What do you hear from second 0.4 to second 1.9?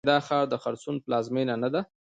د خرسونو پلازمینه نه ده؟